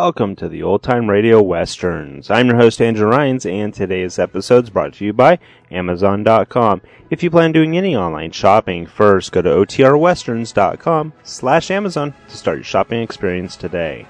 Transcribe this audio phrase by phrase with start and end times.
[0.00, 2.30] Welcome to the Old Time Radio Westerns.
[2.30, 5.40] I'm your host, Andrew Rhynes, and today's episode is brought to you by
[5.72, 6.82] Amazon.com.
[7.10, 12.58] If you plan doing any online shopping, first go to OTRWesterns.com slash Amazon to start
[12.58, 14.06] your shopping experience today.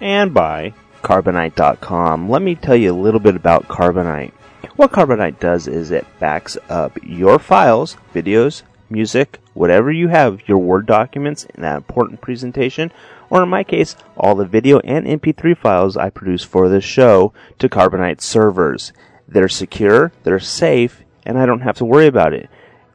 [0.00, 0.72] And by
[1.02, 2.30] Carbonite.com.
[2.30, 4.30] Let me tell you a little bit about Carbonite.
[4.76, 10.58] What Carbonite does is it backs up your files, videos, music, whatever you have, your
[10.58, 12.92] Word documents, in that important presentation,
[13.30, 17.32] or in my case, all the video and MP3 files I produce for this show
[17.58, 18.92] to Carbonite servers.
[19.26, 22.48] They're secure, they're safe, and I don't have to worry about it.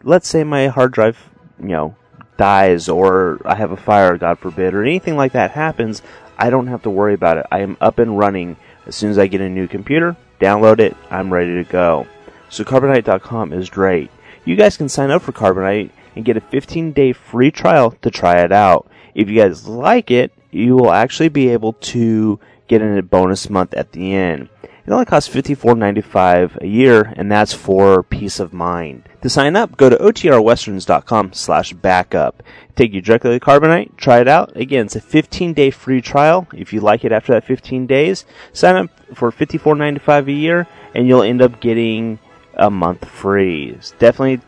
[0.04, 1.96] Let's say my hard drive, you know,
[2.38, 6.02] dies or I have a fire, God forbid, or anything like that happens,
[6.38, 7.46] I don't have to worry about it.
[7.52, 10.98] I am up and running as soon as I get a new computer, download it,
[11.10, 12.08] I'm ready to go.
[12.50, 14.12] So Carbonite.com is great.
[14.46, 18.12] You guys can sign up for Carbonite and get a 15 day free trial to
[18.12, 18.88] try it out.
[19.16, 23.50] If you guys like it, you will actually be able to get in a bonus
[23.50, 24.50] month at the end.
[24.86, 29.08] It only costs $54.95 a year, and that's for peace of mind.
[29.22, 32.44] To sign up, go to otrwesterns.com slash backup.
[32.76, 34.58] Take you directly to Carbonite, try it out.
[34.58, 36.48] Again, it's a 15-day free trial.
[36.54, 41.08] If you like it after that 15 days, sign up for $54.95 a year, and
[41.08, 42.20] you'll end up getting
[42.56, 43.70] a month free.
[43.70, 44.42] It's definitely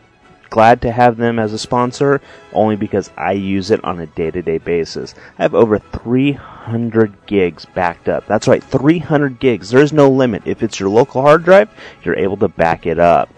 [0.50, 2.20] glad to have them as a sponsor
[2.52, 5.14] only because I use it on a day to day basis.
[5.38, 8.26] I have over 300 gigs backed up.
[8.26, 9.70] That's right, 300 gigs.
[9.70, 10.42] There's no limit.
[10.46, 11.70] If it's your local hard drive,
[12.02, 13.28] you're able to back it up.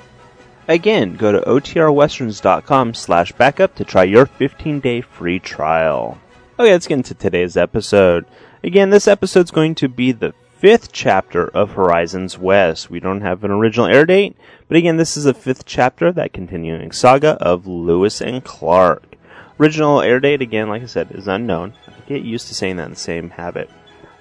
[0.68, 6.18] Again, go to otrwesterns.com slash backup to try your 15 day free trial.
[6.58, 8.26] Oh okay, let's get into today's episode.
[8.62, 12.90] Again, this episode's going to be the fifth chapter of Horizons West.
[12.90, 14.36] We don't have an original air date,
[14.66, 19.14] but again, this is the fifth chapter, that continuing saga of Lewis and Clark.
[19.60, 21.74] Original air date, again, like I said, is unknown.
[21.86, 23.70] I get used to saying that in the same habit.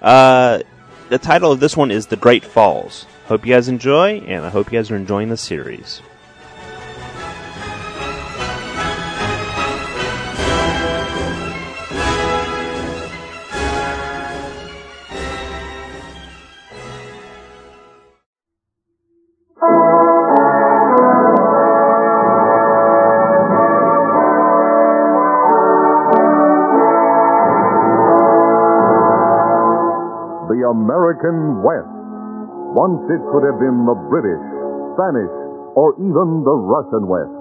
[0.00, 0.60] Uh,
[1.08, 3.06] the title of this one is The Great Falls.
[3.26, 6.02] Hope you guys enjoy, and I hope you guys are enjoying the series.
[31.28, 31.92] American West.
[32.72, 34.40] Once it could have been the British,
[34.96, 35.32] Spanish,
[35.76, 37.32] or even the Russian West.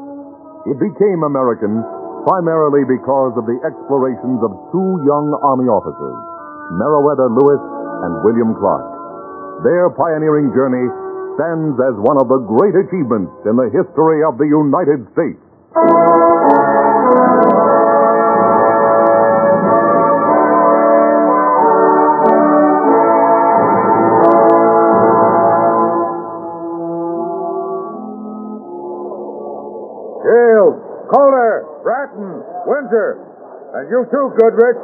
[0.68, 1.84] It became American
[2.28, 6.18] primarily because of the explorations of two young Army officers,
[6.76, 7.64] Meriwether Lewis
[8.04, 8.84] and William Clark.
[9.64, 10.92] Their pioneering journey
[11.40, 15.40] stands as one of the great achievements in the history of the United States.
[33.78, 34.82] And you too, Goodrich.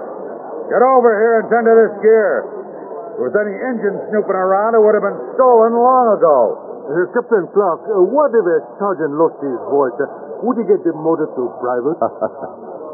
[0.70, 2.46] Get over here and tend to this gear.
[2.46, 6.38] If there was any Indian snooping around, it would have been stolen long ago.
[6.94, 9.98] Uh, Captain Clark, uh, what if a sergeant lost his voice?
[9.98, 11.98] Uh, would he get demoted to private?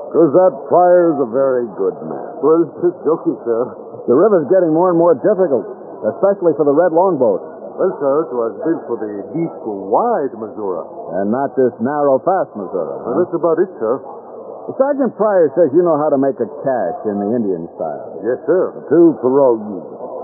[0.10, 2.42] Because that Pryor's a very good man.
[2.42, 3.62] well, just joking, sir.
[4.10, 5.70] The river's getting more and more difficult,
[6.02, 7.38] especially for the red longboat.
[7.78, 10.82] Well, sir, it was built for the deep, wide Missouri.
[11.14, 12.98] And not this narrow, fast Missouri.
[13.06, 14.02] Well, that's about it, sir.
[14.78, 18.22] Sergeant Pryor says you know how to make a cache in the Indian style.
[18.22, 18.86] Yes, sir.
[18.86, 19.66] Two pirogues.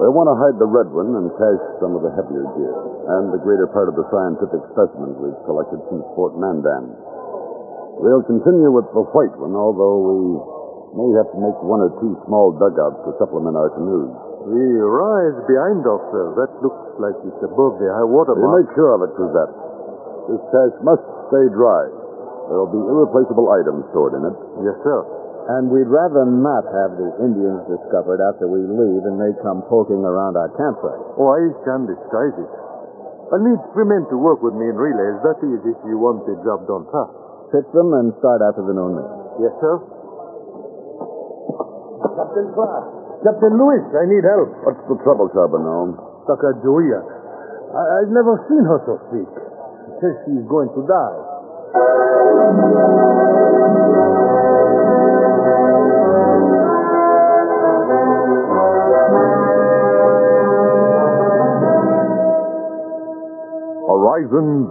[0.03, 2.75] They want to hide the red one and cache some of the heavier gear,
[3.15, 6.93] and the greater part of the scientific specimens we've collected since Fort Mandan.
[8.03, 10.19] We'll continue with the white one, although we
[10.99, 14.11] may have to make one or two small dugouts to supplement our canoes.
[14.51, 18.69] The rise behind us, sir, that looks like it's above the high water We'll make
[18.75, 19.53] sure of it, Cruzette.
[20.27, 22.04] This cache must stay dry.
[22.49, 24.35] There'll be irreplaceable items stored in it.
[24.61, 24.99] Yes, sir.
[25.45, 30.01] And we'd rather not have the Indians discovered after we leave and they come poking
[30.01, 31.01] around our campsite.
[31.21, 32.51] Oh, I can disguise it.
[33.29, 35.21] I need three men to work with me in relays.
[35.21, 37.13] That is, if you want the job done fast.
[37.53, 39.09] Pitch them and start after the noon meal.
[39.41, 39.81] Yes, sir.
[42.15, 42.85] Captain Clark.
[43.21, 44.49] Captain Lewis, I need help.
[44.65, 45.97] What's the trouble, Charbonneau?
[46.29, 47.01] Sacagawea.
[47.73, 49.29] I, I've never seen her so sick.
[49.29, 51.34] She says she's going to die.
[51.75, 51.91] Horizons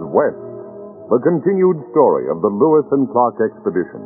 [0.09, 0.41] West,
[1.13, 4.01] the continued story of the Lewis and Clark expedition.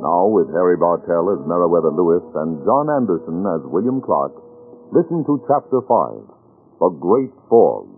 [0.00, 4.32] Now, with Harry Bartell as Meriwether Lewis and John Anderson as William Clark,
[4.96, 6.24] listen to Chapter 5
[6.80, 7.97] The Great Falls.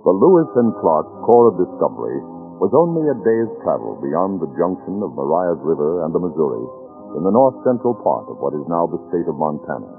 [0.00, 2.24] The Lewis and Clark Corps of Discovery
[2.56, 6.64] was only a day's travel beyond the junction of Marias River and the Missouri
[7.16, 9.92] in the north central part of what is now the state of Montana.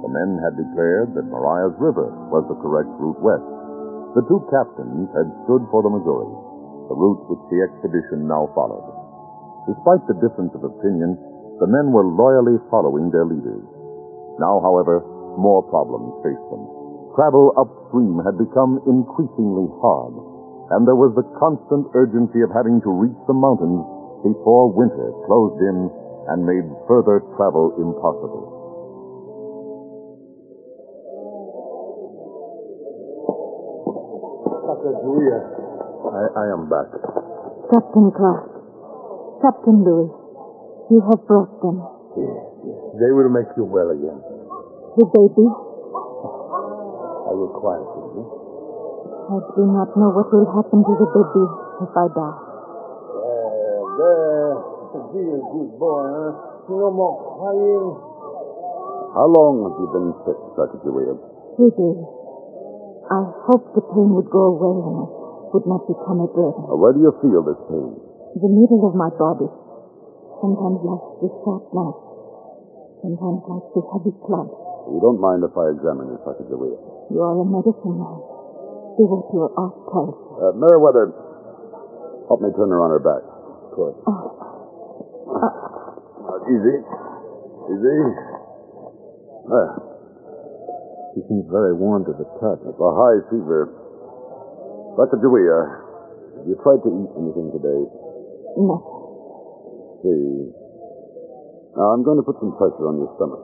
[0.00, 3.44] The men had declared that Marias River was the correct route west.
[4.16, 6.32] The two captains had stood for the Missouri,
[6.88, 8.88] the route which the expedition now followed.
[9.68, 11.12] Despite the difference of opinion,
[11.60, 13.68] the men were loyally following their leaders.
[14.40, 15.04] Now, however,
[15.36, 16.64] more problems faced them.
[17.12, 17.52] Travel
[17.96, 20.12] upstream had become increasingly hard,
[20.76, 23.80] and there was the constant urgency of having to reach the mountains
[24.20, 25.88] before winter closed in
[26.28, 28.52] and made further travel impossible.
[34.66, 35.40] Sacagawea.
[36.06, 36.90] I, I am back.
[37.72, 39.40] Captain Clark.
[39.40, 40.12] Captain Lewis.
[40.90, 41.82] You have brought them.
[42.14, 42.78] Yes, yes.
[43.00, 44.20] They will make you well again.
[44.96, 45.65] The baby.
[47.36, 48.24] I will quieten you.
[49.28, 51.44] I do not know what will happen to the baby
[51.84, 52.38] if I die.
[53.12, 54.56] There, there.
[55.12, 56.32] Be a good boy, huh?
[56.72, 57.92] No more crying.
[59.12, 61.12] How long have you been sick, Sacagawea?
[61.60, 62.00] Three days.
[63.12, 65.06] I hoped the pain would go away and I
[65.52, 66.72] would not become a burden.
[66.72, 67.92] Uh, Where do you feel this pain?
[68.40, 69.52] The middle of my body.
[70.40, 72.00] Sometimes like the sharp knife.
[73.04, 74.48] Sometimes like the heavy club.
[74.86, 76.78] You don't mind if I examine you, Sacagawea?
[77.10, 78.22] You are a medicine man.
[78.96, 80.38] Do what your art tells you.
[80.38, 81.10] Uh, Meriwether,
[82.30, 83.18] help me turn her on her back.
[83.74, 83.98] Good.
[84.06, 84.30] Uh,
[86.48, 86.76] easy.
[87.66, 87.98] Easy.
[89.50, 89.74] There.
[91.18, 92.62] She seems very warm to the touch.
[92.62, 93.66] It's a high fever.
[94.96, 95.82] Sacagawea,
[96.40, 97.82] have you tried to eat anything today?
[98.54, 98.78] No.
[100.06, 100.54] See.
[101.74, 103.42] Now, I'm going to put some pressure on your stomach.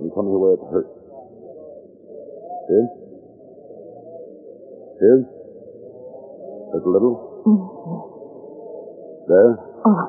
[0.00, 0.92] And tell me where it hurts.
[2.68, 2.86] Here?
[5.00, 5.20] Here?
[6.74, 7.14] Just a little?
[7.46, 7.60] Mm,
[9.28, 9.52] There?
[9.86, 10.02] Oh,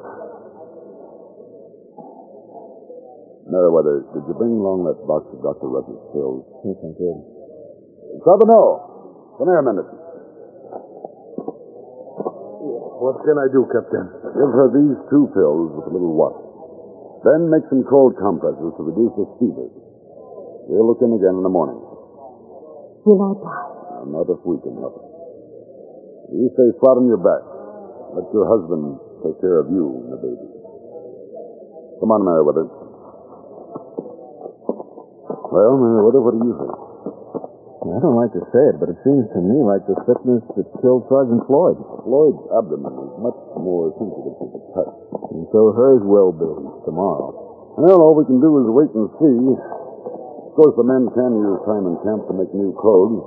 [3.48, 5.72] Meriwether, did you bring along that box of Dr.
[5.72, 6.44] Rush's pills?
[6.68, 7.18] Yes, I did.
[8.28, 9.88] Charbonneau, come here a minute.
[12.98, 14.04] What can I do, Captain?
[14.36, 16.44] Give her these two pills with a little water.
[17.25, 19.67] Then make some cold compresses to reduce the fever.
[20.69, 21.79] We'll look in again in the morning.
[23.07, 24.03] will I die?
[24.03, 25.07] Now, not if we can help it.
[26.35, 27.41] You stay flat on your back.
[28.13, 30.47] Let your husband take care of you and the baby.
[32.03, 32.67] Come on, Meriwether.
[35.47, 36.87] Well, Meriwether, what do you think?
[37.94, 40.68] I don't like to say it, but it seems to me like the sickness that
[40.84, 41.77] killed Sergeant Floyd.
[42.03, 44.94] Floyd's abdomen is much more sensitive to the touch.
[45.32, 46.51] And so hers will be
[46.84, 47.32] tomorrow.
[47.77, 49.39] Well, all we can do is wait and see.
[49.53, 53.22] Of course, the men can use time in camp to make new clothes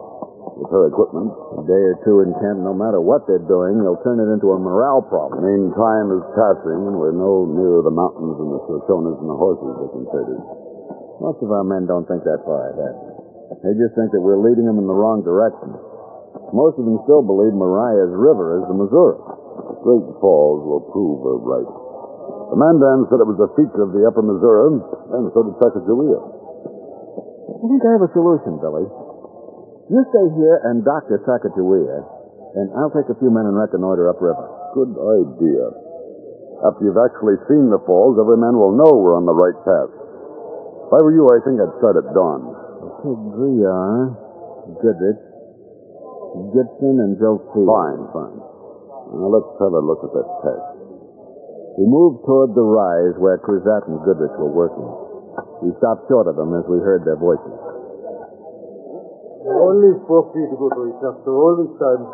[0.59, 1.31] with her equipment.
[1.31, 4.51] A day or two in camp, no matter what they're doing, they'll turn it into
[4.53, 5.39] a morale problem.
[5.39, 9.31] I mean, time is passing, and we're no nearer the mountains and the Shoshonas and
[9.31, 10.43] the horses can trade.
[11.23, 13.20] Most of our men don't think that far ahead.
[13.51, 15.75] They just think that we're leading them in the wrong direction.
[16.55, 19.19] Most of them still believe Marias River is the Missouri.
[19.83, 21.71] Great Falls will prove her right.
[22.55, 26.19] The Mandan said it was a feature of the upper Missouri, and so did Sacagawea.
[26.19, 28.87] I think I have a solution, Billy.
[29.91, 31.99] You stay here and doctor Sacagawea,
[32.55, 34.47] and I'll take a few men and reconnoiter upriver.
[34.79, 35.65] Good idea.
[36.71, 39.91] After you've actually seen the falls, every man will know we're on the right path.
[40.87, 42.60] If I were you, I think I'd start at dawn.
[43.01, 44.13] Okay, Drouillard,
[44.85, 45.25] Goodrich,
[46.53, 47.65] Gibson, and Joe Fee.
[47.65, 48.37] Fine, fine.
[49.17, 50.69] Now let's have a look at that test.
[51.81, 54.85] We moved toward the rise where Cruzat and Goodrich were working.
[55.65, 57.57] We stopped short of them as we heard their voices.
[59.49, 62.05] Only four feet to go to it after all this time.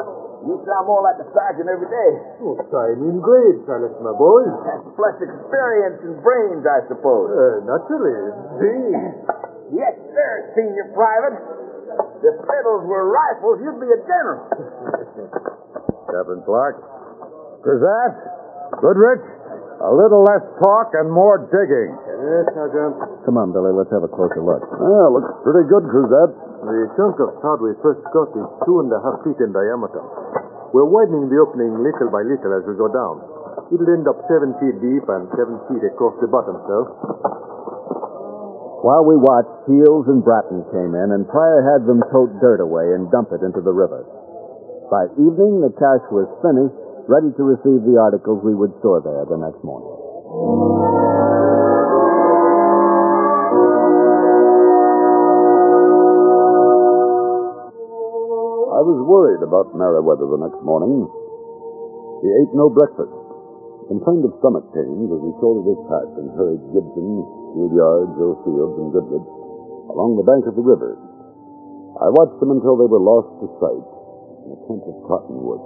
[0.47, 2.11] You sound more like the sergeant every day.
[2.47, 4.47] Oh, time in grade, Silas, my boy.
[4.71, 7.35] That's plus experience and brains, I suppose.
[7.35, 8.15] Uh, naturally.
[8.63, 9.35] See.
[9.75, 11.37] Yes, sir, senior private.
[12.25, 14.49] If fiddles were rifles, you'd be a general.
[16.09, 16.81] Captain Clark.
[17.61, 18.17] Cruzette,
[18.81, 19.25] Goodrich,
[19.83, 21.93] a little less talk and more digging.
[21.93, 22.97] Yes, Sergeant.
[23.29, 24.63] Come on, Billy, let's have a closer look.
[24.65, 26.33] Yeah, looks pretty good, Cruzette.
[26.65, 30.03] The chunk of sod we first got is two and a half feet in diameter.
[30.73, 33.23] We're widening the opening little by little as we go down.
[33.71, 36.83] It'll end up seven feet deep and seven feet across the bottom, sir.
[38.87, 42.95] While we watched, Shields and Bratton came in, and Pryor had them tote dirt away
[42.95, 44.07] and dump it into the river.
[44.87, 46.79] By evening, the cache was finished,
[47.11, 49.91] ready to receive the articles we would store there the next morning.
[58.71, 61.11] I was worried about Meriwether the next morning.
[62.23, 63.19] He ate no breakfast,
[63.91, 68.77] complained of stomach pains as he shouldered his pack and hurried Gibson, Drouillard, Joe Fields,
[68.77, 69.29] and Goodrich
[69.89, 71.01] along the bank of the river.
[71.97, 73.89] I watched them until they were lost to sight
[74.45, 75.65] in a clump of cottonwood.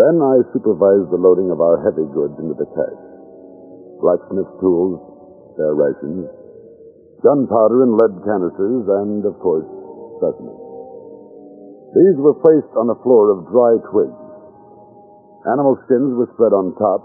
[0.00, 3.04] Then I supervised the loading of our heavy goods into the cache.
[4.00, 4.98] Blacksmith tools,
[5.60, 6.26] their rations,
[7.20, 9.68] gunpowder and lead canisters, and, of course,
[10.18, 10.64] specimens.
[11.94, 14.24] These were placed on a floor of dry twigs.
[15.46, 17.04] Animal skins were spread on top,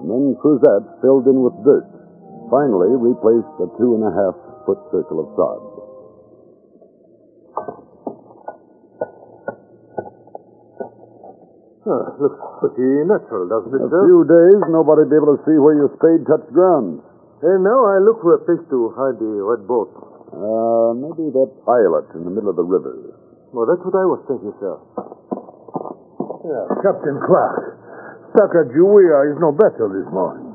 [0.00, 1.95] and then Cruzette filled in with dirt.
[2.50, 4.34] Finally, we placed a two and a half
[4.66, 5.62] foot circle of sod.
[11.86, 14.02] Huh, looks pretty natural, doesn't it, A sir?
[14.10, 16.98] few days, nobody'd be able to see where your spade touched ground.
[17.46, 19.94] And now I look for a place to hide the red boat.
[20.34, 22.90] Uh, maybe that islet in the middle of the river.
[23.54, 24.74] Well, that's what I was thinking, sir.
[26.42, 27.78] Yeah, Captain Clark.
[28.34, 30.45] Sacagawea is no better this morning.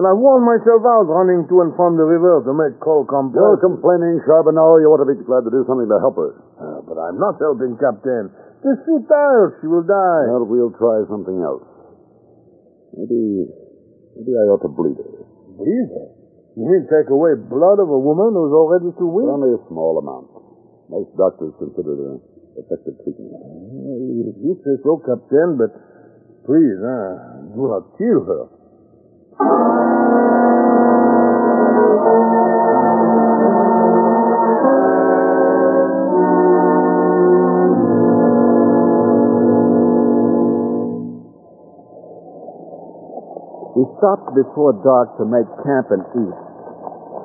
[0.00, 3.36] And I worn myself out running to and from the river to make coal complaints.
[3.36, 4.80] You're complaining, Charbonneau.
[4.80, 6.40] You ought to be glad to do something to help her.
[6.56, 8.32] Uh, but I'm not helping, Captain.
[8.64, 9.60] It's tired.
[9.60, 10.24] She will die.
[10.32, 11.68] Well, we'll try something else.
[12.96, 13.44] Maybe,
[14.16, 15.12] maybe I ought to bleed her.
[15.60, 16.08] Breathe her?
[16.56, 19.28] You mean take away blood of a woman who's already too weak?
[19.28, 20.32] only a small amount.
[20.88, 22.16] Most doctors consider it an
[22.56, 23.36] effective treatment.
[23.36, 25.76] Uh, You say so, Captain, but
[26.48, 28.59] please, uh, do not kill her.
[29.40, 29.46] We
[43.96, 46.36] stopped before dark to make camp and eat,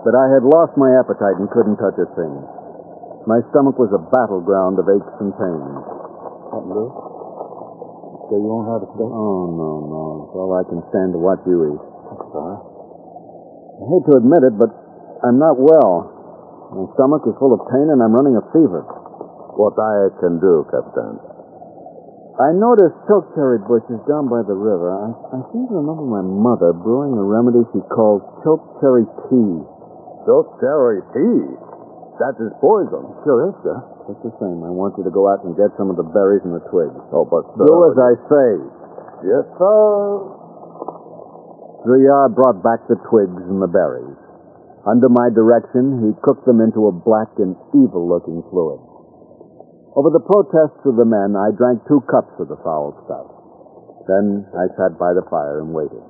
[0.08, 2.32] but I had lost my appetite and couldn't touch a thing.
[3.28, 5.84] My stomach was a battleground of aches and pains.
[6.48, 6.88] What, Lou?
[8.32, 9.04] So you won't have to stay?
[9.04, 10.04] Oh, no, no.
[10.26, 11.95] It's all I can stand to watch you eat.
[12.36, 12.60] Sorry.
[12.60, 14.76] I hate to admit it, but
[15.24, 16.12] I'm not well.
[16.76, 18.84] My stomach is full of pain and I'm running a fever.
[19.56, 21.16] What I can do, Captain.
[22.36, 24.92] I noticed chokecherry bushes down by the river.
[24.92, 29.56] I, I seem to remember my mother brewing a remedy she called chokecherry tea.
[30.28, 31.56] Chokecherry tea?
[32.20, 33.16] That is poison.
[33.24, 33.80] Sure is, sir.
[34.12, 36.44] Just the same, I want you to go out and get some of the berries
[36.44, 37.00] and the twigs.
[37.16, 37.48] Oh, but...
[37.56, 38.50] Do as I say.
[39.24, 40.45] Yes, sir.
[41.86, 44.18] Drouillard brought back the twigs and the berries.
[44.90, 48.82] Under my direction, he cooked them into a black and evil-looking fluid.
[49.94, 53.30] Over the protests of the men, I drank two cups of the foul stuff.
[54.10, 56.06] Then I sat by the fire and waited.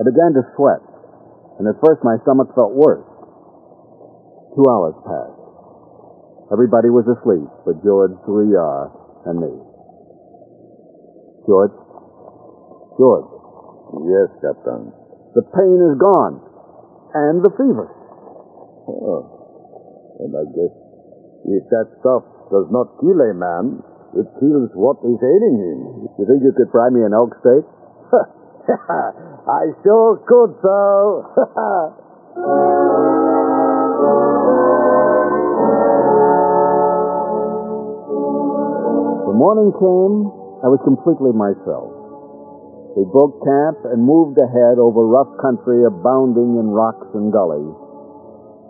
[0.00, 0.84] I began to sweat,
[1.58, 3.04] and at first my stomach felt worse.
[4.56, 5.40] Two hours passed.
[6.52, 8.92] Everybody was asleep but George Drouillard
[9.26, 9.52] and me.
[11.48, 11.74] George?
[12.96, 13.33] George,
[14.02, 14.90] Yes, Captain.
[15.34, 16.40] the pain is gone.
[17.14, 17.86] And the fever.
[18.90, 19.22] Oh.
[20.18, 20.74] And I guess
[21.46, 23.82] if that stuff does not kill a man,
[24.18, 25.78] it kills what is ailing him.
[26.18, 27.64] You think you could fry me an elk steak?
[29.46, 31.22] I sure could, sir.
[38.04, 40.28] The morning came,
[40.62, 41.93] I was completely myself.
[42.94, 47.74] We broke camp and moved ahead over rough country abounding in rocks and gullies,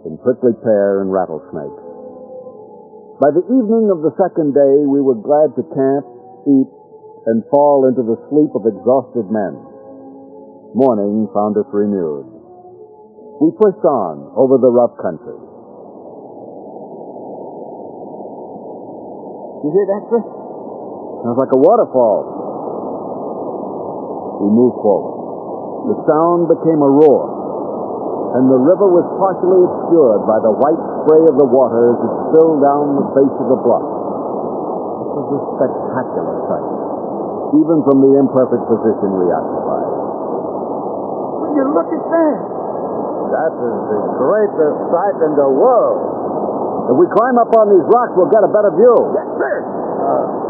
[0.09, 1.85] in prickly pear and rattlesnakes.
[3.21, 6.09] By the evening of the second day, we were glad to camp,
[6.49, 6.73] eat,
[7.29, 9.61] and fall into the sleep of exhausted men.
[10.73, 12.25] Morning found us renewed.
[13.45, 15.37] We pushed on over the rough country.
[19.65, 20.21] You hear that, sir?
[21.25, 22.44] Sounds like a waterfall.
[24.43, 25.15] We moved forward.
[25.95, 27.23] The sound became a roar,
[28.41, 32.13] and the river was partially obscured by the white spray of the water as it
[32.31, 33.85] spilled down the face of the bluff.
[33.85, 36.69] It was a spectacular sight,
[37.63, 39.91] even from the imperfect position we occupied.
[41.45, 42.39] Will you look at that?
[43.35, 46.01] That is the greatest sight in the world.
[46.91, 48.97] If we climb up on these rocks, we'll get a better view.
[49.17, 49.55] Yes, sir.
[49.65, 50.44] Uh,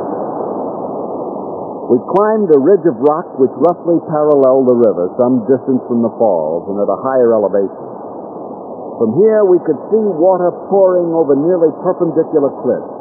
[1.85, 6.13] We climbed a ridge of rock which roughly paralleled the river some distance from the
[6.17, 7.85] falls and at a higher elevation.
[8.97, 12.93] From here, we could see water pouring over nearly perpendicular cliffs,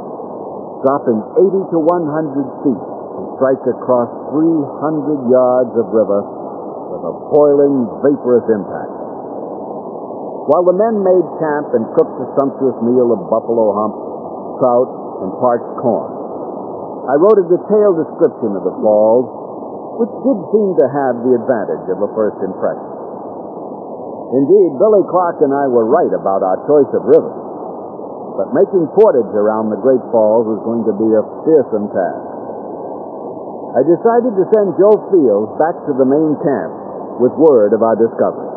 [0.84, 6.22] dropping 80 to 100 feet to strike across 300 yards of river
[6.92, 8.94] with a boiling, vaporous impact.
[10.52, 13.96] While the men made camp and cooked a sumptuous meal of buffalo hump,
[14.60, 14.92] trout,
[15.24, 16.13] and parched corn,
[17.04, 19.28] I wrote a detailed description of the falls,
[20.00, 22.92] which did seem to have the advantage of a first impression.
[24.34, 27.44] Indeed, Billy Clark and I were right about our choice of rivers,
[28.40, 32.24] but making portage around the Great Falls was going to be a fearsome task.
[33.78, 36.74] I decided to send Joe Fields back to the main camp
[37.20, 38.50] with word of our discovery.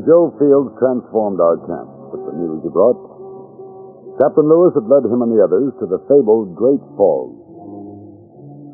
[0.00, 2.96] Joe Fields transformed our camp with the news he brought.
[4.16, 7.36] Captain Lewis had led him and the others to the fabled Great Falls.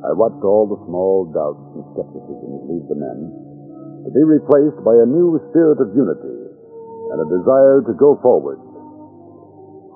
[0.07, 3.19] I watched all the small doubts and skepticism leave the men
[4.07, 6.39] to be replaced by a new spirit of unity
[7.11, 8.63] and a desire to go forward.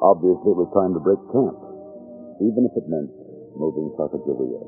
[0.02, 1.54] Obviously, it was time to break camp,
[2.42, 3.14] even if it meant
[3.54, 4.62] moving Sacagawea.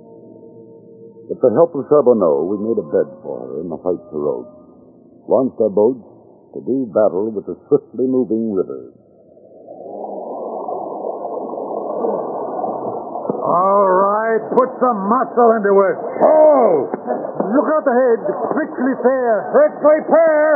[1.26, 4.46] With the help of Charbonneau, we made a bed for her in the White Pirogue,
[5.26, 6.13] launched our boats
[6.54, 8.94] to do battle with the swiftly moving rivers.
[13.44, 15.96] All right, put some muscle into it.
[16.23, 16.88] Oh!
[17.44, 18.23] Look out ahead.
[18.54, 19.50] Prickly pear.
[19.50, 20.48] Prickly pear!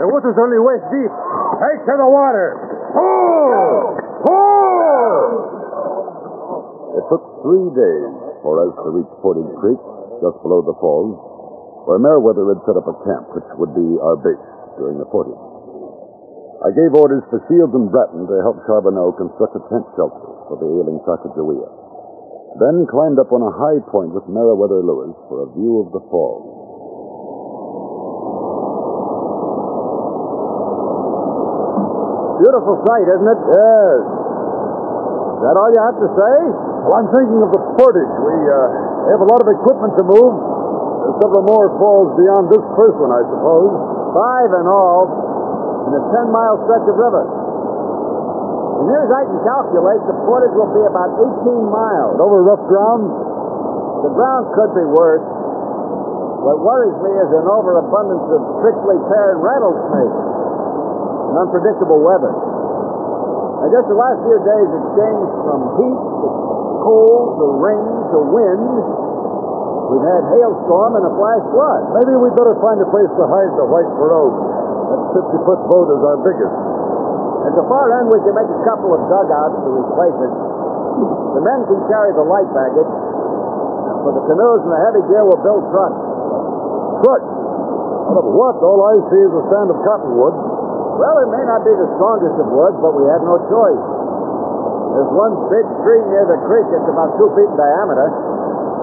[0.00, 1.12] The water's only waist deep.
[1.60, 2.56] Take to the water.
[2.96, 3.94] Pull!
[4.24, 5.20] Pull!
[6.96, 9.80] It took three days for us to reach Portage Creek,
[10.24, 11.14] just below the falls,
[11.86, 15.38] where Meriwether had set up a camp which would be our base during the portage.
[16.62, 20.56] I gave orders for Shields and Bratton to help Charbonneau construct a tent shelter for
[20.62, 21.66] the ailing Sacagawea.
[22.62, 26.04] Then climbed up on a high point with Meriwether Lewis for a view of the
[26.06, 26.62] falls.
[32.46, 33.40] Beautiful sight, isn't it?
[33.42, 33.98] Yes.
[34.06, 36.36] Is that all you have to say?
[36.86, 38.14] Well, I'm thinking of the portage.
[38.22, 40.34] We uh, have a lot of equipment to move.
[41.02, 43.91] There's several more falls beyond this first one, I suppose.
[44.12, 45.08] Five in all,
[45.88, 47.24] in a 10 mile stretch of river.
[47.24, 52.20] As near as I can calculate, the portage will be about 18 miles.
[52.20, 53.08] Over rough ground?
[54.04, 55.24] The ground could be worse.
[56.42, 60.20] What worries me is an overabundance of prickly pear and rattlesnakes
[61.30, 62.34] and unpredictable weather.
[63.62, 66.28] Now, just the last few days have changed from heat to
[66.82, 69.01] cold to rain to wind.
[69.92, 71.82] We've had hailstorm and a flash flood.
[72.00, 74.36] Maybe we'd better find a place to hide the White Pirogue.
[74.88, 75.00] That
[75.36, 76.56] 50 foot boat is our biggest.
[77.44, 80.32] At the far end, we can make a couple of dugouts to replace it.
[81.36, 82.88] The men can carry the light baggage.
[82.88, 86.00] For the canoes and the heavy gear, we'll build trucks.
[87.04, 87.30] Trucks?
[88.16, 88.56] Of what?
[88.64, 90.34] All I see is a stand of cottonwood.
[90.96, 93.84] Well, it may not be the strongest of woods, but we had no choice.
[94.96, 98.08] There's one big tree near the creek that's about two feet in diameter.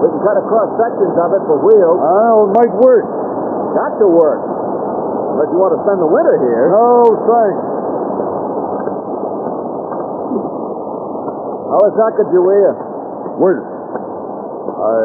[0.00, 1.98] We can cut across sections of it for wheels.
[2.00, 3.04] Well, it might work.
[3.76, 4.40] Got to work.
[5.36, 6.64] But you want to spend the winter here.
[6.72, 7.60] No, thanks.
[11.70, 12.72] How is Sacagawea?
[13.38, 13.62] Worse.
[13.64, 14.96] I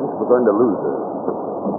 [0.00, 0.96] think we're going to lose her.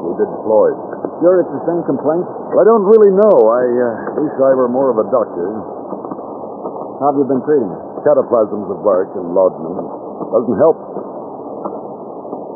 [0.04, 0.76] We did Floyd.
[1.24, 2.28] Sure it's the same complaint?
[2.28, 3.36] Well, I don't really know.
[3.52, 5.48] I uh, wish I were more of a doctor.
[7.02, 7.82] How have you been treating her?
[8.04, 9.80] Cataplasms of bark and laudanum.
[10.32, 10.78] Doesn't help.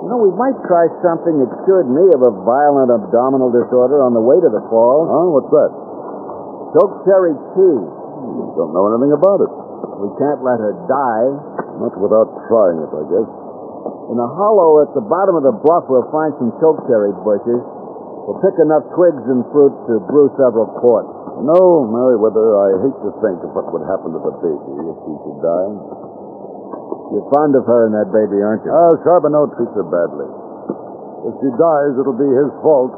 [0.07, 4.15] You know, we might try something that cured me of a violent abdominal disorder on
[4.15, 5.11] the way to the falls.
[5.11, 5.35] Huh?
[5.35, 5.71] What's that?
[6.79, 7.79] Chokecherry tea.
[8.55, 9.51] Don't know anything about it.
[9.99, 11.27] We can't let her die.
[11.83, 13.27] Not without trying it, I guess.
[14.07, 17.59] In a hollow at the bottom of the bluff, we'll find some chokecherry bushes.
[17.59, 21.11] We'll pick enough twigs and fruit to brew several quarts.
[21.43, 25.13] No, Meriwether, I hate to think of what would happen to the baby if she
[25.19, 26.06] should die.
[27.07, 28.71] You're fond of her and that baby, aren't you?
[28.75, 30.27] Ah, Charbonneau treats her badly.
[31.31, 32.91] If she dies, it'll be his fault.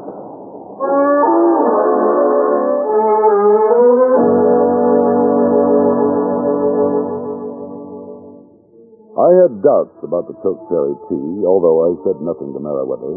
[9.14, 13.14] I had doubts about the chokecherry tea, although I said nothing to Meriwether.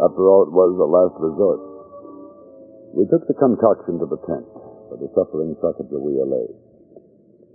[0.00, 1.60] After all, it was a last resort.
[2.96, 4.48] We took the concoction to the tent
[4.88, 6.48] where the suffering Sacagawea lay.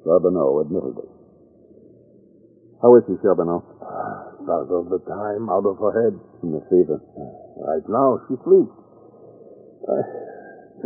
[0.05, 1.14] Charbonneau admitted it.
[2.81, 3.63] How is she, Charbonneau?
[4.45, 6.13] Part of the time out of her head.
[6.39, 7.01] From the fever.
[7.57, 8.75] Right now, she sleeps.
[9.85, 10.01] Uh,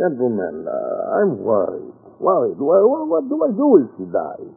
[0.00, 1.92] gentlemen, uh, I'm worried.
[2.20, 2.56] Worried.
[2.56, 4.52] Well, what, what do I do if she dies?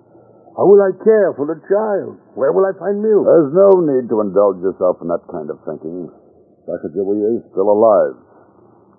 [0.56, 2.22] How will I care for the child?
[2.38, 3.26] Where will I find milk?
[3.26, 6.08] There's no need to indulge yourself in that kind of thinking.
[6.70, 8.16] Sacagawea is still alive.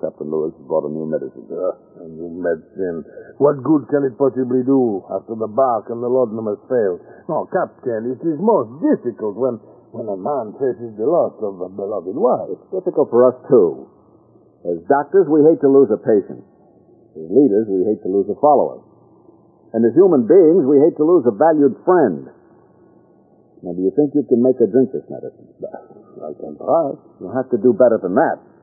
[0.00, 1.46] Captain Lewis brought a new medicine.
[1.46, 3.06] Uh, a new medicine.
[3.38, 7.00] What good can it possibly do after the bark and the laudanum has failed?
[7.28, 9.60] No, Captain, it is most difficult when,
[9.94, 12.54] when a man faces the loss of a beloved wife.
[12.54, 13.88] It's difficult for us, too.
[14.64, 16.40] As doctors, we hate to lose a patient.
[17.14, 18.80] As leaders, we hate to lose a follower.
[19.74, 22.30] And as human beings, we hate to lose a valued friend.
[23.64, 25.48] Now, do you think you can make her drink this medicine?
[25.64, 26.94] I can try.
[27.20, 28.53] You'll have to do better than that.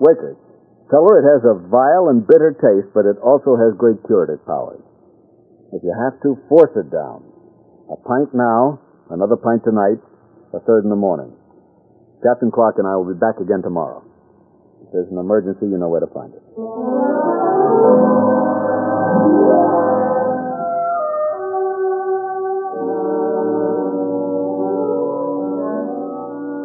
[0.00, 0.40] Wakers,
[0.88, 4.40] tell her it has a vile and bitter taste, but it also has great curative
[4.48, 4.80] powers.
[5.76, 7.22] If you have to, force it down.
[7.92, 10.00] A pint now, another pint tonight,
[10.56, 11.36] a third in the morning.
[12.24, 14.02] Captain Clark and I will be back again tomorrow.
[14.82, 16.42] If there's an emergency, you know where to find us.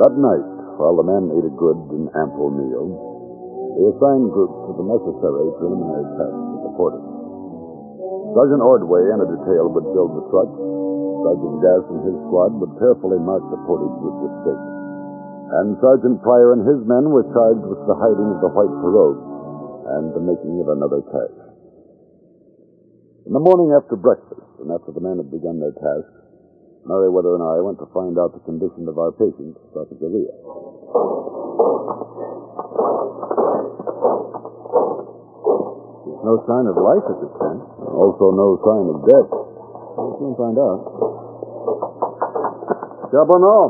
[0.02, 0.46] That night,
[0.76, 3.15] while the men ate a good and ample meal,
[3.76, 7.10] we assigned groups to the necessary preliminary tasks at the portage.
[8.32, 10.56] Sergeant Ordway and a detail would build the trucks.
[11.28, 14.72] Sergeant Gass and his squad would carefully mark the portage with stakes.
[15.60, 19.24] And Sergeant Pryor and his men were charged with the hiding of the white pirogue
[19.96, 21.40] and the making of another cache.
[23.28, 26.26] In the morning after breakfast, and after the men had begun their tasks,
[26.86, 31.45] Meriwether and I went to find out the condition of our patient, Sacagawea.
[36.26, 37.62] No sign of life at the tent.
[37.86, 39.30] Also, no sign of death.
[39.30, 40.82] We'll soon find out.
[43.14, 43.64] Charbonneau.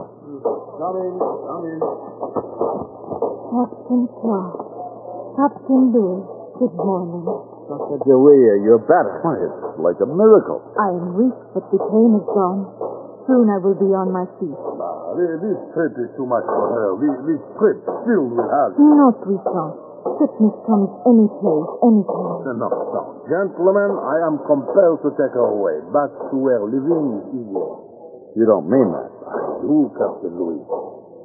[0.79, 1.79] Come in, come in.
[3.51, 4.55] Captain Clark.
[5.35, 6.23] Captain Lewis.
[6.55, 7.27] Good morning.
[7.67, 7.97] Dr.
[8.07, 9.19] Joea, you're better.
[9.25, 10.63] Why, it's like a miracle.
[10.79, 12.63] I am weak, but the pain is gone.
[13.27, 14.53] Soon I will be on my feet.
[14.55, 16.87] Ah, thi- this trip is too much for her.
[17.01, 18.79] This, this trip filled with hazard.
[18.79, 19.75] Not Toussaint.
[20.05, 22.37] Sickness comes any place, any time.
[22.45, 22.69] No, no.
[23.25, 27.69] Gentlemen, I am compelled to take her away, back to where living is easier.
[28.37, 29.09] You don't mean that.
[29.25, 30.61] I do, Captain Louis.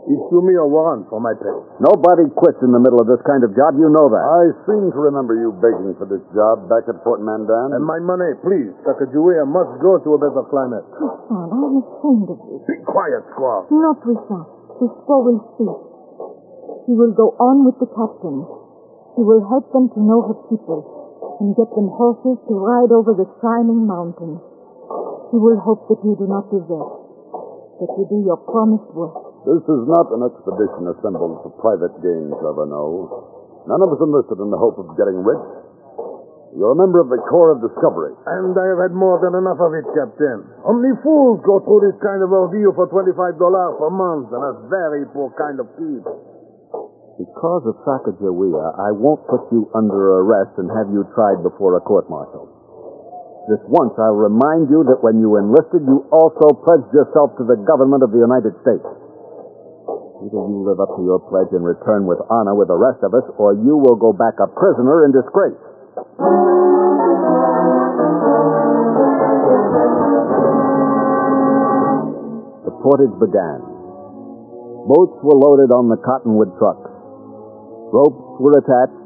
[0.09, 1.53] Issue me a warrant for my pay.
[1.85, 3.77] Nobody quits in the middle of this kind of job.
[3.77, 4.25] You know that.
[4.25, 7.77] I seem to remember you begging for this job back at Fort Mandan.
[7.77, 8.73] And my money, please.
[8.89, 10.89] Sacagawea must go to a better climate.
[10.97, 12.65] Oh, Toussaint, I am ashamed of you.
[12.65, 13.69] Be quiet, squaw.
[13.69, 14.49] Not Toussaint.
[14.81, 15.79] This squaw will speak.
[16.89, 18.41] She will go on with the captain.
[19.17, 20.81] She will help them to know her people
[21.41, 24.41] and get them horses to ride over the shining mountains.
[25.33, 26.91] He will hope that you do not desert,
[27.81, 29.15] that you do your promised work.
[29.49, 33.65] This is not an expedition assembled for private gain, Charbonneau.
[33.67, 35.47] None of us enlisted in the hope of getting rich.
[36.59, 38.11] You're a member of the Corps of Discovery.
[38.27, 40.43] And I have had more than enough of it, Captain.
[40.67, 45.07] Only fools go through this kind of ordeal for $25 per month, and a very
[45.15, 46.03] poor kind of keep.
[47.21, 51.85] Because of Sacagawea, I won't put you under arrest and have you tried before a
[51.85, 52.49] court-martial.
[53.45, 57.61] This once, I'll remind you that when you enlisted, you also pledged yourself to the
[57.69, 58.89] government of the United States.
[60.25, 63.13] Either you live up to your pledge and return with honor with the rest of
[63.13, 65.61] us, or you will go back a prisoner in disgrace.
[72.65, 73.61] The portage began.
[74.89, 76.90] Boats were loaded on the cottonwood trucks.
[77.93, 78.97] Ropes were attached,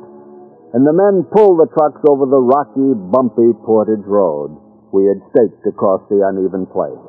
[0.77, 4.61] and the men pulled the trucks over the rocky, bumpy portage road
[4.95, 7.03] we had staked across the uneven place.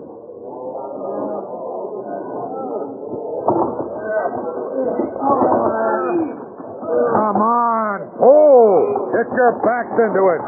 [7.14, 7.98] Come on.
[8.18, 9.14] Pull.
[9.14, 10.42] Get your backs into it.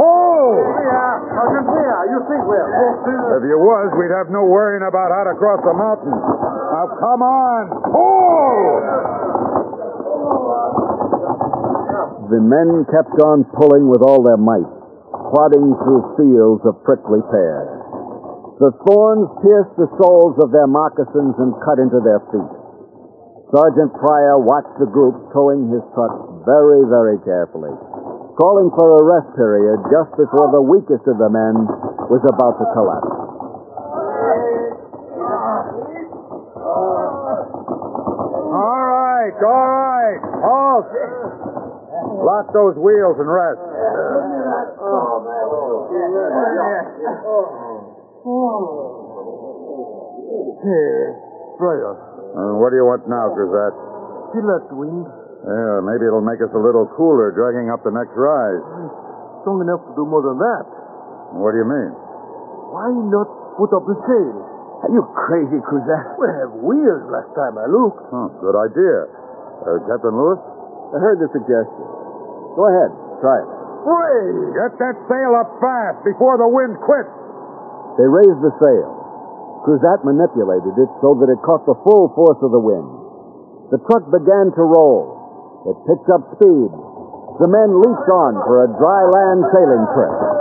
[0.00, 0.48] Pull.
[1.28, 5.60] Argentina, you think we're If you was, we'd have no worrying about how to cross
[5.60, 6.16] the mountain.
[6.16, 7.62] Now, come on.
[7.84, 9.37] Pull.
[12.28, 14.68] The men kept on pulling with all their might,
[15.32, 17.64] plodding through fields of prickly pear.
[18.60, 22.52] The thorns pierced the soles of their moccasins and cut into their feet.
[23.48, 27.72] Sergeant Pryor watched the group towing his truck very, very carefully,
[28.36, 31.64] calling for a rest period just before the weakest of the men
[32.12, 33.08] was about to collapse.
[38.52, 39.32] All right.
[39.32, 40.20] all right.
[40.44, 41.47] Halt.
[42.18, 43.62] Lock those wheels and rest.
[50.58, 51.94] Pryor,
[52.34, 53.74] Uh, what do you want now, Cruzette?
[54.34, 55.06] feel that wind?
[55.46, 58.62] Yeah, maybe it'll make us a little cooler dragging up the next rise.
[59.42, 60.64] Strong enough to do more than that.
[61.38, 61.90] What do you mean?
[62.74, 64.36] Why not put up the sail?
[64.84, 66.18] Are you crazy, Cruzette?
[66.20, 68.02] We have wheels last time I looked.
[68.12, 68.96] Huh, good idea.
[69.64, 70.38] Uh, Captain Lewis?
[70.94, 71.86] I heard the suggestion.
[72.58, 72.90] Go ahead,
[73.22, 73.48] try it.
[73.86, 74.50] Hooray!
[74.50, 77.14] Get that sail up fast before the wind quits.
[77.94, 78.90] They raised the sail.
[79.62, 82.90] Cruzat manipulated it so that it caught the full force of the wind.
[83.70, 85.70] The truck began to roll.
[85.70, 86.70] It picked up speed.
[87.38, 90.37] The men leaped on for a dry land sailing trip.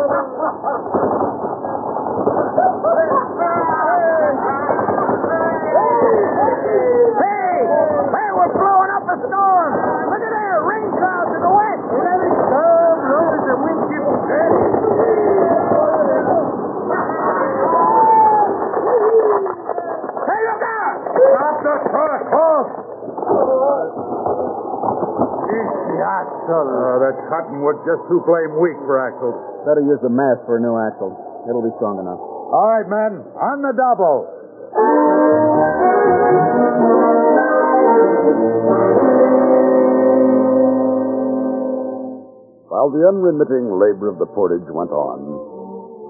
[27.38, 29.38] Cottonwood just too blame weak for axles.
[29.62, 31.14] Better use the mast for a new axle.
[31.46, 32.18] It'll be strong enough.
[32.18, 34.26] All right, men, on the double.
[42.74, 45.22] While the unremitting labor of the portage went on,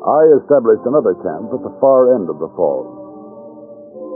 [0.07, 2.87] I established another camp at the far end of the falls.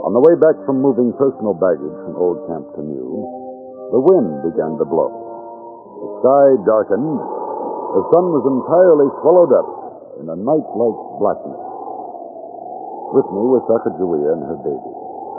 [0.08, 3.20] On the way back from moving personal baggage from old camp to new,
[3.92, 5.31] the wind began to blow.
[6.22, 7.18] Sky darkened.
[7.98, 9.68] The sun was entirely swallowed up
[10.22, 11.62] in a night-like blackness.
[13.12, 14.92] With me was Sacagawea and her baby,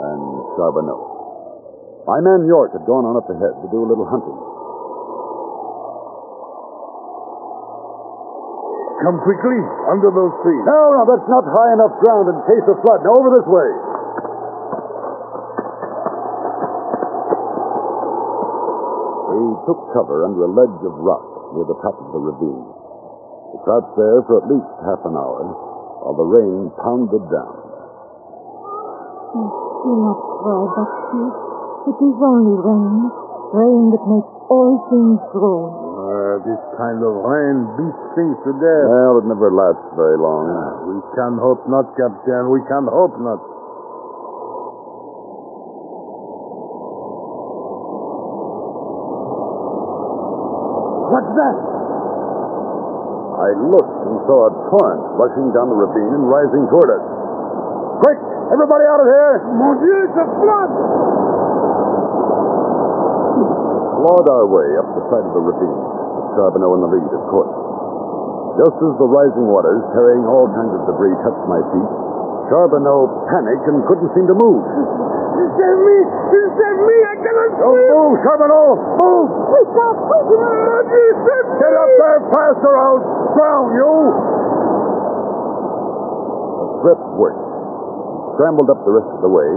[0.04, 0.20] and
[0.54, 2.04] Charbonneau.
[2.04, 4.36] My man York had gone on up ahead to do a little hunting.
[9.08, 10.62] Come quickly, under those trees.
[10.68, 13.00] No, no, that's not high enough ground in case of flood.
[13.08, 13.68] Now over this way.
[19.32, 22.64] We took cover under a ledge of rock near the top of the ravine.
[23.52, 25.44] We crouched there for at least half an hour
[26.04, 27.54] while the rain pounded down.
[29.34, 29.50] Oh,
[29.84, 31.24] do not cry, Bucksy.
[31.90, 32.96] It is only rain.
[33.54, 35.60] Rain that makes all things grow.
[35.94, 38.86] Uh, this kind of rain beats things to death.
[38.90, 40.50] Well, it never lasts very long.
[40.90, 42.50] We can hope not, Captain.
[42.50, 43.40] We can hope not.
[51.36, 51.56] That?
[53.34, 57.04] I looked and saw a torrent rushing down the ravine and rising toward us.
[58.02, 58.18] Quick!
[58.54, 59.34] Everybody out of here!
[59.58, 60.70] Mon Dieu, it's a flood!
[64.04, 65.80] Clawed our way up the side of the ravine,
[66.14, 67.54] with Charbonneau in the lead, of course.
[68.60, 71.90] Just as the rising waters, carrying all kinds of debris, touched my feet,
[72.48, 74.62] Charbonneau panicked and couldn't seem to move.
[75.54, 75.98] Save me!
[76.30, 76.96] Save me!
[77.08, 78.68] I cannot Don't move, Charbonneau!
[79.00, 79.28] Move!
[79.32, 79.96] Wake up!
[80.04, 80.86] Wake up!
[80.90, 83.00] Get up there fast or I'll
[83.32, 83.92] drown you!
[86.54, 87.40] The threat worked.
[87.40, 89.50] He scrambled up the rest of the way,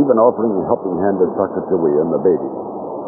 [0.00, 2.50] even offering a helping hand to Sacagawea and the baby.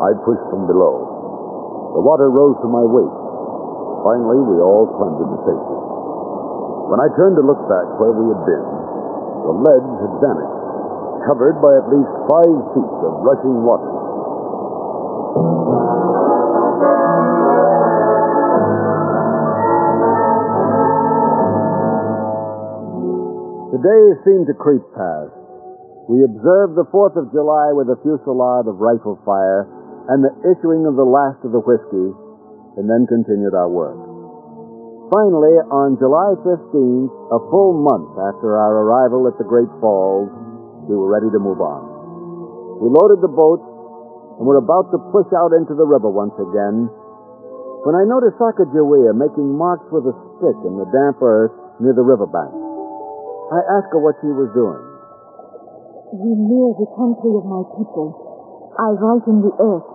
[0.03, 1.97] I pushed from below.
[1.97, 3.17] The water rose to my waist.
[4.05, 5.79] Finally, we all climbed into safety.
[6.93, 8.67] When I turned to look back where we had been,
[9.47, 10.59] the ledge had vanished,
[11.31, 13.87] covered by at least five feet of rushing water.
[23.71, 25.31] The days seemed to creep past.
[26.09, 29.67] We observed the 4th of July with a fusillade of rifle fire
[30.09, 32.15] and the issuing of the last of the whiskey,
[32.79, 34.06] and then continued our work.
[35.07, 40.27] Finally, on July 15th, a full month after our arrival at the Great Falls,
[40.91, 42.83] we were ready to move on.
[42.83, 43.63] We loaded the boats
[44.39, 46.91] and were about to push out into the river once again
[47.87, 52.03] when I noticed Sacagawea making marks with a stick in the damp earth near the
[52.03, 52.51] riverbank.
[53.55, 54.83] I asked her what she was doing.
[56.19, 58.11] We near the country of my people.
[58.75, 59.87] I write in the earth.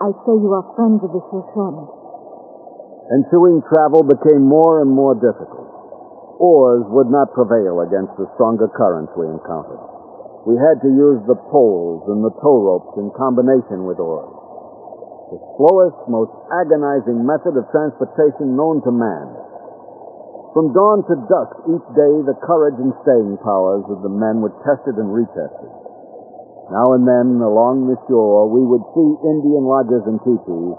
[0.00, 1.95] I say you are friends of the Shoshone.
[3.06, 5.70] Ensuing travel became more and more difficult.
[6.42, 9.78] Oars would not prevail against the stronger currents we encountered.
[10.42, 14.30] We had to use the poles and the tow ropes in combination with oars.
[15.30, 19.26] The slowest, most agonizing method of transportation known to man.
[20.54, 24.54] From dawn to dusk each day, the courage and staying powers of the men were
[24.66, 25.72] tested and retested.
[26.70, 30.78] Now and then, along the shore, we would see Indian lodges and teepees,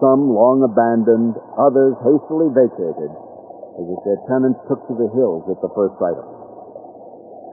[0.00, 3.10] some long abandoned, others hastily vacated,
[3.78, 6.42] as if their tenants took to the hills at the first sight of them.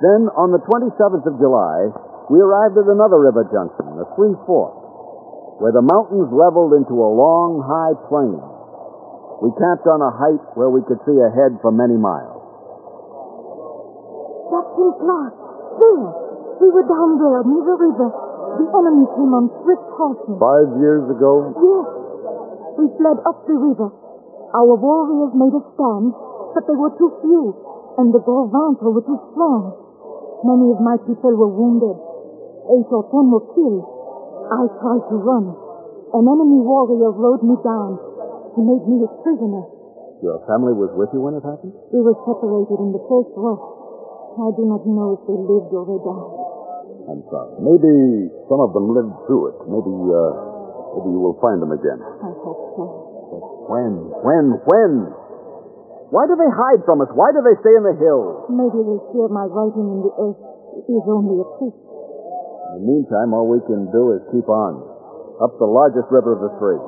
[0.01, 1.93] Then, on the 27th of July,
[2.33, 4.81] we arrived at another river junction, the Three Forks,
[5.61, 8.39] where the mountains leveled into a long, high plain.
[9.45, 12.41] We camped on a height where we could see ahead for many miles.
[14.49, 15.33] Captain Clark,
[15.81, 16.07] there.
[16.61, 18.09] We were down there near the river.
[18.57, 20.37] The enemy came on swift horses.
[20.37, 21.53] Five years ago?
[21.57, 22.00] Yes.
[22.77, 23.89] We fled up the river.
[24.55, 26.11] Our warriors made a stand,
[26.55, 27.43] but they were too few,
[27.99, 29.75] and the Gros Ventre were too strong.
[30.43, 31.97] Many of my people were wounded.
[32.71, 33.85] Eight or ten were killed.
[34.51, 35.45] I tried to run.
[36.11, 37.99] An enemy warrior rode me down.
[38.55, 39.63] He made me his prisoner.
[40.21, 41.73] Your family was with you when it happened?
[41.89, 43.65] We were separated in the first rush.
[44.37, 46.31] I do not know if they lived or they died.
[47.09, 47.57] I'm sorry.
[47.59, 49.57] Maybe some of them lived through it.
[49.67, 50.31] Maybe, uh,
[50.95, 51.99] maybe you will find them again.
[51.99, 52.30] I hope so.
[53.71, 53.93] When?
[54.19, 54.45] When?
[54.67, 54.93] When?
[56.11, 57.07] Why do they hide from us?
[57.15, 58.51] Why do they stay in the hills?
[58.51, 60.43] Maybe they fear my writing in the earth
[60.91, 61.71] is only a trick.
[61.71, 64.75] In the meantime, all we can do is keep on,
[65.39, 66.83] up the largest river of the three,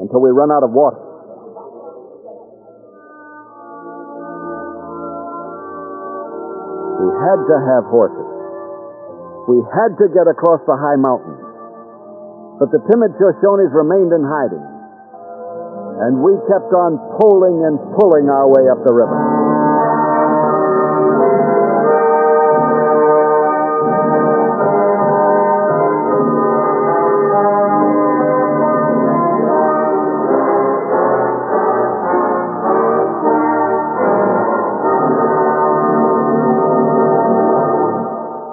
[0.00, 0.96] until we run out of water.
[7.04, 8.30] We had to have horses.
[9.44, 11.44] We had to get across the high mountains.
[12.56, 14.71] But the timid Shoshones remained in hiding.
[16.00, 19.12] And we kept on pulling and pulling our way up the river.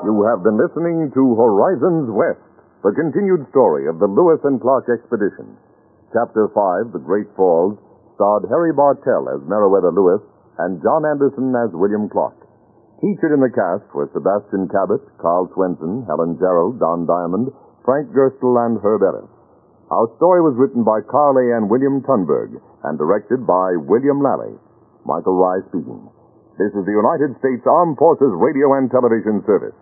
[0.05, 2.43] You have been listening to Horizons West,
[2.83, 5.57] the continued story of the Lewis and Clark expedition.
[6.09, 7.77] Chapter 5, The Great Falls,
[8.17, 10.25] starred Harry Bartell as Meriwether Lewis
[10.57, 12.35] and John Anderson as William Clark.
[12.97, 17.53] Featured in the cast were Sebastian Cabot, Karl Swenson, Helen Gerald, Don Diamond,
[17.85, 19.29] Frank Gerstle, and Herb Ellis.
[19.93, 24.57] Our story was written by Carly and William Tunberg and directed by William Lally.
[25.05, 26.09] Michael Rye speaking.
[26.59, 29.77] This is the United States Armed Forces Radio and Television Service.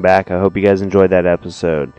[0.00, 0.30] Welcome back.
[0.30, 1.92] I hope you guys enjoyed that episode.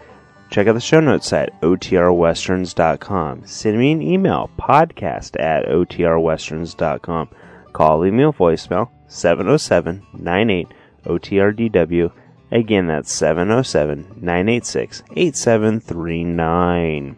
[0.49, 3.45] Check out the show notes at otrwesterns.com.
[3.45, 7.29] Send me an email, podcast at otrwesterns.com.
[7.73, 10.67] Call, leave me a voicemail, 707 98
[11.05, 12.11] OTRDW.
[12.51, 17.17] Again, that's 707 986 8739.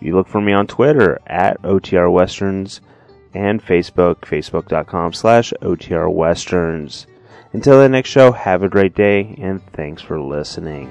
[0.00, 2.78] You look for me on Twitter at OTRWesterns
[3.34, 7.06] and Facebook, facebook.com slash OTRWesterns.
[7.52, 10.88] Until the next show, have a great day and thanks for listening.